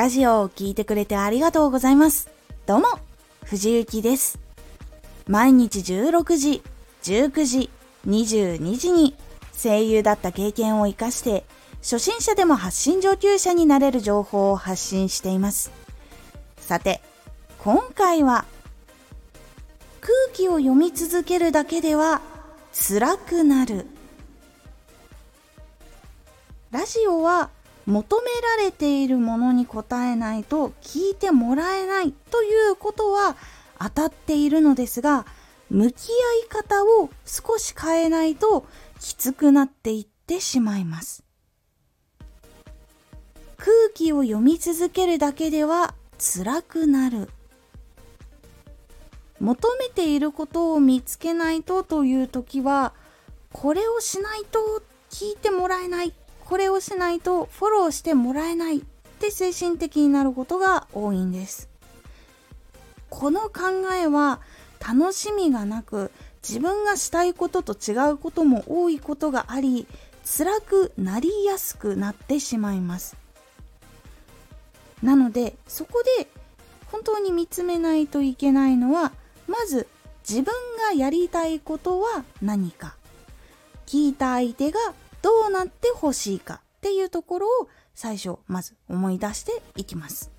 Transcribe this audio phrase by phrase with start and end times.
[0.00, 2.30] ラジオを聴いてくれてありがとうございます。
[2.64, 2.86] どうも、
[3.44, 4.38] 藤幸です。
[5.26, 6.62] 毎日16時、
[7.02, 7.70] 19時、
[8.08, 9.14] 22時に
[9.52, 11.44] 声優だった経験を活かして、
[11.82, 15.70] 初心者でも発信上級者になれる情報を発信しています。
[16.56, 17.02] さて、
[17.58, 18.46] 今回は、
[20.00, 22.22] 空気を読み続けるだけでは
[22.72, 23.84] 辛くなる。
[26.70, 27.50] ラジオは
[27.90, 33.36] 求められているものに応えないと聞いてもらえないということは
[33.80, 35.26] 当たっているのですが
[35.70, 36.08] 向き
[36.44, 38.64] 合い方を少し変えないと
[39.00, 41.24] きつくなっていってしまいます。
[43.56, 47.28] 空気を読み続けるだけでは辛くなる。
[49.40, 52.92] 求めていることを見つけないとという時は
[53.52, 56.12] これをしないと聞いてもらえない。
[56.50, 58.82] これをしないとフォローしてもらえないっ
[59.20, 61.68] て精神的になることが多いんです。
[63.08, 64.40] この考えは
[64.80, 66.10] 楽しみがなく
[66.42, 69.86] 自分がしたいことと違うことも多いことがあり
[70.24, 73.16] 辛くなりやすくなってしまいます。
[75.04, 76.26] なのでそこで
[76.86, 79.12] 本当に見つめないといけないのは
[79.46, 79.86] まず
[80.28, 80.52] 自分
[80.88, 82.96] がやりたいことは何か。
[83.86, 84.80] 聞いた相手が
[85.22, 90.30] どうなってほしいかっていうところを最初まず思い出していきます。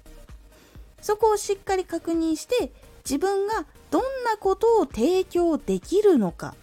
[1.02, 2.72] そこをしっかり確認して
[3.04, 6.56] 自分がどんなことを提供できるのか。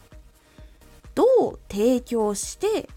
[1.15, 2.89] どう提供して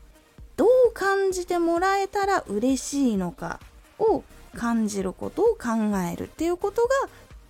[0.55, 3.59] どう感じてもらえたら嬉しいのか
[3.97, 4.23] を
[4.55, 6.89] 感じることを考えるっていうことが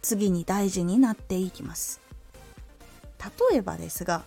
[0.02, 2.00] 次に大事になっていきます。
[3.52, 4.24] 例えばですが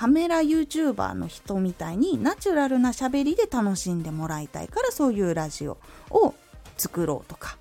[0.00, 5.76] カメラ YouTuber の人みたいにナチュラルな喋りで楽しんでもらいたいからそういうラジオ
[6.08, 6.34] を
[6.78, 7.58] 作ろうとか。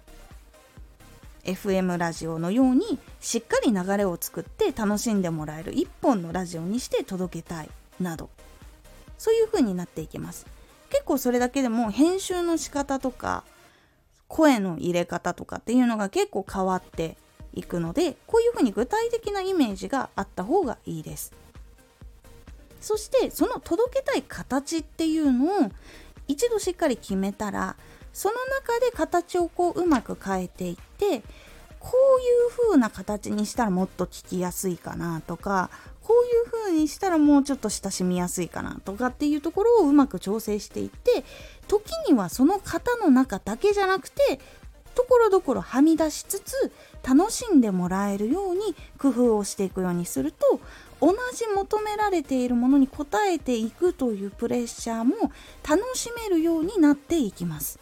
[1.44, 8.30] FM ラジオのようにしっかり流れを作って楽しんでもらえる一本のラジオにして届けたいなど。
[9.18, 10.46] そういう風になっていきます。
[10.90, 13.44] 結構それだけでも編集の仕方とか
[14.30, 17.18] 声の入れ方とかっていうのが結構変わって
[17.54, 21.34] いくのでこういう風に具体的なイメージがあった方がいいです。
[22.82, 25.72] そしてその届けたい形っていうのを
[26.28, 27.76] 一度しっかり決めたら
[28.14, 31.24] その中で形をこううまく変えていって
[31.80, 35.70] こういう風な形にしたらもっと聞きやすいかなとか
[36.04, 41.24] こういう風にしたらもうちょっと親しみやすいかなとかっていうところをうまく調整していって
[41.68, 44.40] 時にはその型の中だけじゃなくて
[44.96, 46.72] ところどころはみ出しつつ
[47.08, 50.60] 楽しんでもらえるように工夫をしていくようにすると
[51.02, 55.32] 同じ求められているものに応えていくというプレッシャーも
[55.68, 57.80] 楽しめるようになっていきます。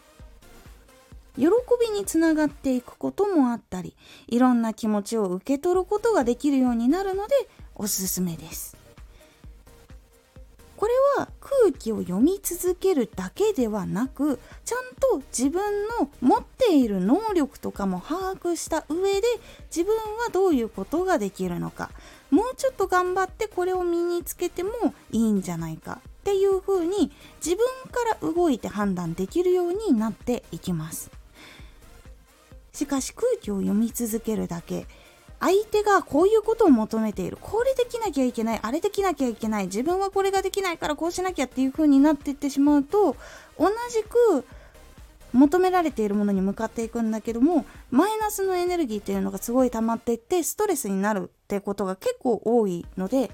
[1.38, 1.46] 喜
[1.80, 3.96] びにつながっていくこともあったり
[4.28, 7.36] いろんな気持ちを受け取ることができるようになるので
[7.76, 8.77] おすすめです
[11.48, 19.22] 空気を読み続けるだけではなくちゃんと自分の持っている能力とかも把握した上で
[19.74, 21.90] 自分はどういうことができるのか。
[22.30, 24.72] もうちょっと頑張ってこれを身につけても
[25.12, 26.02] いいんじゃないか。
[26.04, 27.10] っていう風に
[27.44, 31.10] 自分から動いて判断できるようになっていきます。
[32.74, 34.86] しかし空気を読み続けるだけ。
[35.40, 37.38] 相手がこういうことを求めている。
[37.40, 38.60] これできなきゃいけない。
[38.62, 39.66] あれできなきゃいけない。
[39.66, 43.16] 自分はこれができないからこうしなきゃっていう風になっていってしまうと
[43.60, 44.46] 同じく
[45.34, 53.32] 求められているものに向かっていくんだけどもマイナスのエネルギーっていうのがすごい溜まっていってストレスになるってことが結構多いので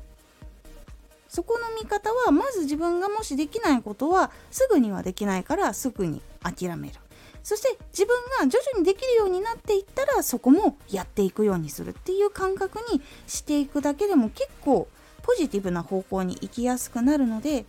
[1.30, 6.96] そこの見方はまず自分がもしできないことはすぐにはできないからすぐに諦める。
[7.44, 14.88] そして自分が徐々にできるようになっていったらそこもやっていくようにするっていう感覚にしていくだけでも結構
[15.22, 17.66] ポジティブな方向に行きやすくなるので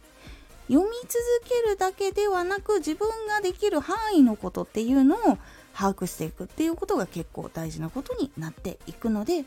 [0.68, 5.38] 読み続けるだけではなく自分ができる範囲のことっていうのを
[5.74, 9.44] 把握していくっていうことが結構大事なことになっていくので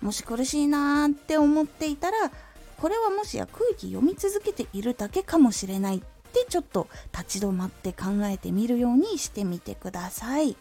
[0.00, 2.30] もし苦しいなーって思っていたら
[2.76, 6.02] これはもしや空気読み続けているだけかもしれない。
[6.32, 10.56] てちょっと立ち止まって考えてみるようにしてみてください。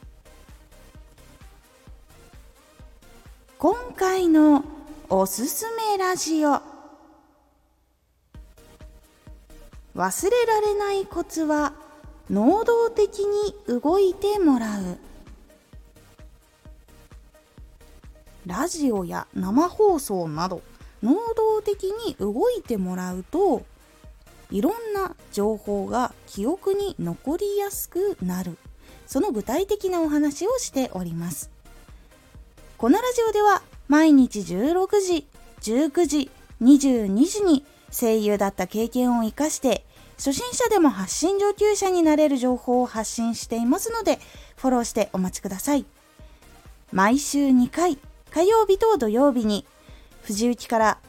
[3.58, 4.64] 今回の
[5.10, 6.62] おすすめラジオ。
[9.96, 11.74] 忘れられないコツは
[12.30, 14.98] 能動的に動いてもらう。
[18.46, 20.62] ラジオや生放送など
[21.04, 23.64] 能動的に動いてもらうと
[24.52, 28.58] いろんな情報が記憶に残りやすくなる。
[29.06, 31.50] その具体的なお話をしております。
[32.78, 35.28] このラジオでは毎日16時
[35.62, 36.32] 19時
[36.62, 39.84] 22時に声優だった経験を生かして
[40.18, 44.20] 初心者でも発信上級者になれる情報を発信していますので
[44.58, 45.86] フォローしてお待ちください。
[46.92, 47.98] 毎週2回
[48.32, 49.66] 火曜日と土曜日に
[50.24, 50.98] 藤雪から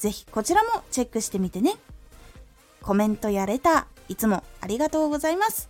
[0.00, 1.74] ぜひこちらもチェックしてみてね。
[2.80, 5.68] コメントやレター、いつもありがとうございます。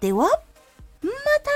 [0.00, 1.50] では、また